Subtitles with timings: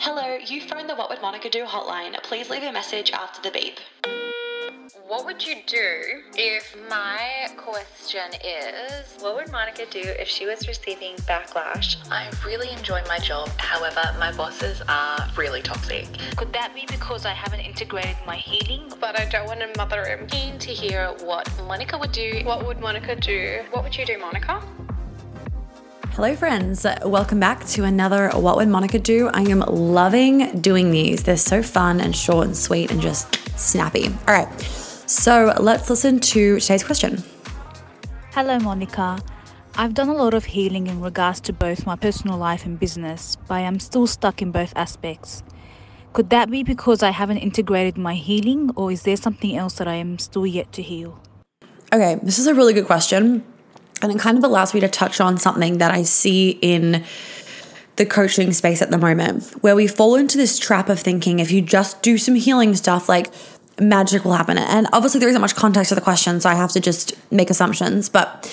[0.00, 2.14] Hello, you phoned the What Would Monica Do hotline.
[2.22, 3.80] Please leave a message after the beep.
[5.08, 10.68] What would you do if my question is what would Monica do if she was
[10.68, 11.96] receiving backlash?
[12.12, 16.06] I really enjoy my job, however, my bosses are really toxic.
[16.36, 18.92] Could that be because I haven't integrated my healing?
[19.00, 20.28] But I don't want to mother him.
[20.28, 22.42] Keen to hear what Monica would do.
[22.44, 23.62] What would Monica do?
[23.72, 24.62] What would you do, Monica?
[26.18, 26.84] Hello, friends.
[27.04, 29.28] Welcome back to another What Would Monica Do?
[29.28, 31.22] I am loving doing these.
[31.22, 34.08] They're so fun and short and sweet and just snappy.
[34.26, 37.22] All right, so let's listen to today's question.
[38.32, 39.20] Hello, Monica.
[39.76, 43.36] I've done a lot of healing in regards to both my personal life and business,
[43.46, 45.44] but I am still stuck in both aspects.
[46.14, 49.86] Could that be because I haven't integrated my healing, or is there something else that
[49.86, 51.22] I am still yet to heal?
[51.92, 53.44] Okay, this is a really good question.
[54.02, 57.04] And it kind of allows me to touch on something that I see in
[57.96, 61.50] the coaching space at the moment, where we fall into this trap of thinking if
[61.50, 63.26] you just do some healing stuff, like
[63.80, 64.56] magic will happen.
[64.56, 67.50] And obviously, there isn't much context to the question, so I have to just make
[67.50, 68.08] assumptions.
[68.08, 68.48] But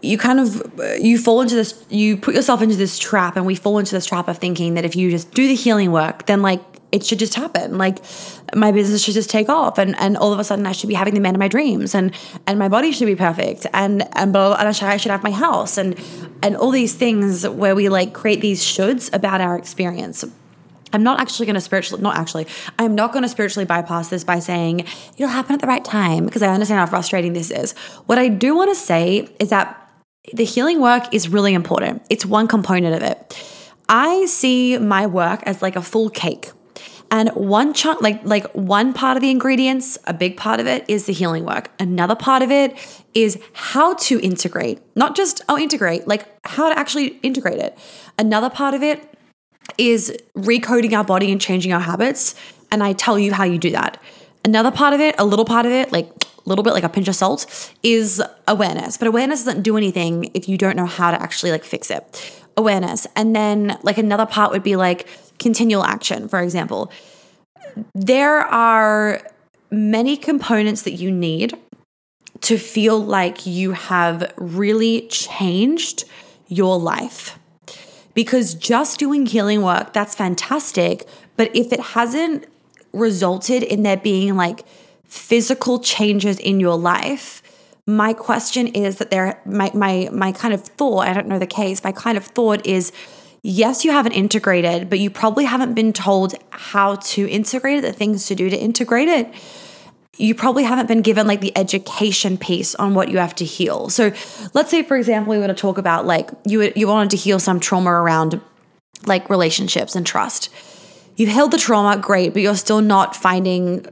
[0.00, 3.54] you kind of you fall into this you put yourself into this trap and we
[3.54, 6.40] fall into this trap of thinking that if you just do the healing work then
[6.40, 6.60] like
[6.90, 7.78] it should just happen.
[7.78, 7.98] Like
[8.54, 10.94] my business should just take off and, and all of a sudden I should be
[10.94, 12.12] having the man of my dreams and
[12.46, 15.22] and my body should be perfect and and, blah, and I, should, I should have
[15.22, 15.98] my house and
[16.42, 20.24] and all these things where we like create these shoulds about our experience.
[20.92, 22.46] I'm not actually going to spiritually, not actually,
[22.78, 24.86] I'm not going to spiritually bypass this by saying
[25.18, 27.72] it'll happen at the right time because I understand how frustrating this is.
[28.06, 29.74] What I do want to say is that
[30.32, 32.06] the healing work is really important.
[32.08, 33.44] It's one component of it.
[33.88, 36.50] I see my work as like a full cake.
[37.10, 40.84] And one chunk, like like one part of the ingredients, a big part of it
[40.88, 41.70] is the healing work.
[41.78, 42.76] Another part of it
[43.14, 47.78] is how to integrate, not just oh integrate, like how to actually integrate it.
[48.18, 49.02] Another part of it
[49.78, 52.34] is recoding our body and changing our habits.
[52.70, 54.00] And I tell you how you do that.
[54.44, 56.88] Another part of it, a little part of it, like a little bit like a
[56.88, 58.96] pinch of salt, is awareness.
[58.96, 62.42] But awareness doesn't do anything if you don't know how to actually like fix it.
[62.56, 63.06] Awareness.
[63.16, 66.90] And then like another part would be like continual action, for example.
[67.94, 69.22] There are
[69.70, 71.54] many components that you need
[72.40, 76.04] to feel like you have really changed
[76.48, 77.38] your life.
[78.14, 81.06] Because just doing healing work, that's fantastic.
[81.36, 82.46] But if it hasn't
[82.92, 84.64] resulted in there being like
[85.04, 87.42] physical changes in your life,
[87.86, 91.46] my question is that there my my my kind of thought, I don't know the
[91.46, 92.92] case, my kind of thought is
[93.42, 97.92] yes, you haven't integrated, but you probably haven't been told how to integrate it, the
[97.92, 99.32] things to do to integrate it.
[100.16, 103.88] You probably haven't been given like the education piece on what you have to heal.
[103.88, 104.12] So,
[104.52, 107.38] let's say, for example, we want to talk about like you you wanted to heal
[107.38, 108.40] some trauma around
[109.06, 110.50] like relationships and trust.
[111.16, 113.86] You've healed the trauma, great, but you're still not finding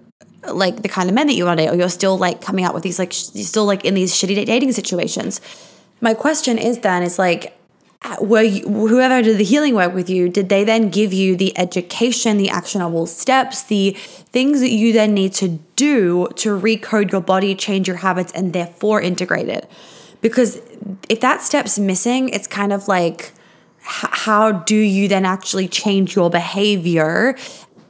[0.52, 2.74] like the kind of men that you want to or you're still like coming out
[2.74, 5.40] with these like you're still like in these shitty dating situations.
[6.00, 7.55] My question is then is like
[8.20, 11.56] were you, whoever did the healing work with you, did they then give you the
[11.58, 17.20] education, the actionable steps, the things that you then need to do to recode your
[17.20, 19.70] body, change your habits, and therefore integrate it?
[20.20, 20.60] Because
[21.08, 23.32] if that step's missing, it's kind of like,
[23.80, 27.36] how do you then actually change your behavior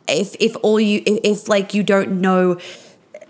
[0.09, 2.59] if if all you if, if like you don't know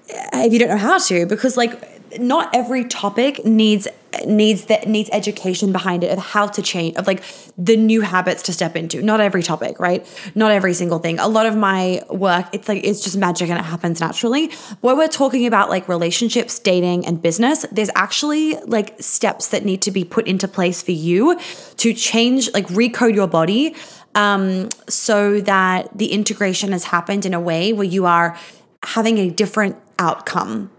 [0.08, 3.86] if you don't know how to because like not every topic needs
[4.27, 7.22] needs that needs education behind it of how to change of like
[7.59, 9.03] the new habits to step into.
[9.03, 10.06] Not every topic right?
[10.34, 11.19] Not every single thing.
[11.19, 14.50] A lot of my work it's like it's just magic and it happens naturally.
[14.81, 19.82] When we're talking about like relationships dating and business there's actually like steps that need
[19.82, 21.38] to be put into place for you
[21.76, 23.75] to change like recode your body
[24.15, 28.37] um, so that the integration has happened in a way where you are
[28.82, 30.71] having a different outcome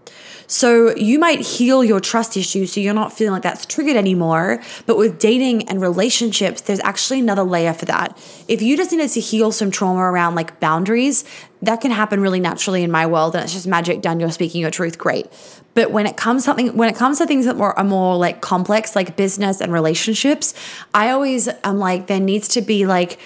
[0.48, 4.62] so you might heal your trust issues so you're not feeling like that's triggered anymore.
[4.86, 8.18] But with dating and relationships, there's actually another layer for that.
[8.48, 11.24] If you just needed to heal some trauma around like boundaries,
[11.60, 14.60] that can happen really naturally in my world and it's just magic done you're speaking
[14.60, 15.26] your truth great
[15.74, 18.94] but when it comes something when it comes to things that are more like complex
[18.94, 20.54] like business and relationships
[20.94, 23.18] i always am like there needs to be like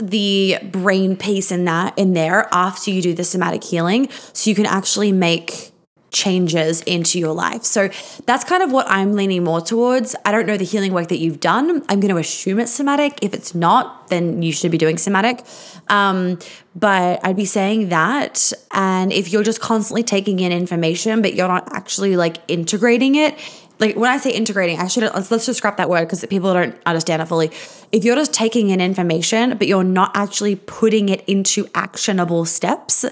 [0.00, 4.56] the brain piece in that in there after you do the somatic healing so you
[4.56, 5.71] can actually make
[6.12, 7.64] changes into your life.
[7.64, 7.88] So
[8.26, 10.14] that's kind of what I'm leaning more towards.
[10.24, 11.82] I don't know the healing work that you've done.
[11.88, 13.18] I'm going to assume it's somatic.
[13.22, 15.44] If it's not, then you should be doing somatic.
[15.88, 16.38] Um,
[16.74, 18.52] but I'd be saying that.
[18.70, 23.36] And if you're just constantly taking in information, but you're not actually like integrating it,
[23.78, 26.76] like when I say integrating, actually let's let's just scrap that word because people don't
[26.86, 27.50] understand it fully.
[27.90, 33.04] If you're just taking in information, but you're not actually putting it into actionable steps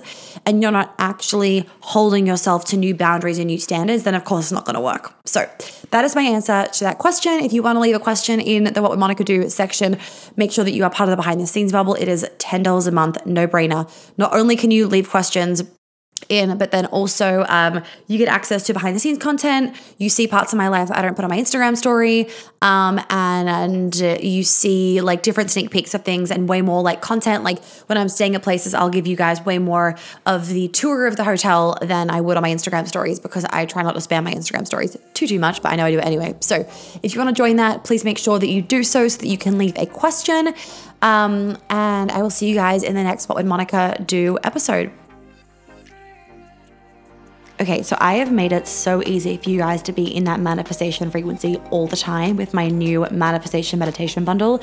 [0.47, 4.47] and you're not actually holding yourself to new boundaries and new standards, then of course
[4.47, 5.15] it's not going to work.
[5.27, 5.49] So
[5.91, 7.33] that is my answer to that question.
[7.41, 9.99] If you want to leave a question in the What Would Monica Do section,
[10.37, 11.95] make sure that you are part of the behind the scenes bubble.
[11.95, 13.91] It is $10 a month, no brainer.
[14.17, 15.63] Not only can you leave questions,
[16.28, 19.76] in, but then also um, you get access to behind the scenes content.
[19.99, 22.28] You see parts of my life I don't put on my Instagram story,
[22.62, 27.00] um, and, and you see like different sneak peeks of things and way more like
[27.00, 27.44] content.
[27.44, 29.96] Like when I'm staying at places, I'll give you guys way more
[30.26, 33.67] of the tour of the hotel than I would on my Instagram stories because I
[33.67, 35.99] try not to spam my Instagram stories too too much, but I know I do
[35.99, 36.34] it anyway.
[36.40, 36.67] So
[37.02, 39.28] if you want to join that, please make sure that you do so so that
[39.28, 40.55] you can leave a question.
[41.02, 44.93] Um, and I will see you guys in the next What Would Monica Do episode.
[47.61, 50.41] Okay, so I have made it so easy for you guys to be in that
[50.41, 54.62] manifestation frequency all the time with my new manifestation meditation bundle.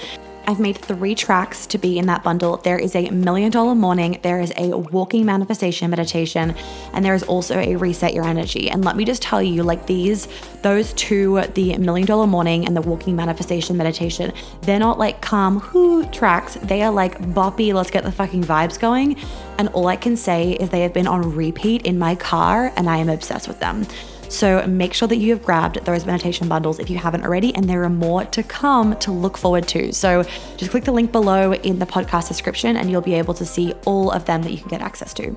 [0.50, 2.56] I've made three tracks to be in that bundle.
[2.56, 6.56] There is a million dollar morning, there is a walking manifestation meditation,
[6.94, 8.70] and there is also a reset your energy.
[8.70, 10.30] And let me just tell you, like these,
[10.62, 15.60] those two, the million dollar morning and the walking manifestation meditation, they're not like calm
[15.74, 16.56] whoo tracks.
[16.64, 19.18] They are like boppy, let's get the fucking vibes going.
[19.58, 22.90] And all I can say is they have been on repeat in my car, and
[22.90, 23.86] I am obsessed with them.
[24.30, 27.70] So make sure that you have grabbed those meditation bundles if you haven't already, and
[27.70, 29.92] there are more to come to look forward to.
[29.94, 30.24] So
[30.58, 33.74] just click the link below in the podcast description, and you'll be able to see
[33.86, 35.36] all of them that you can get access to.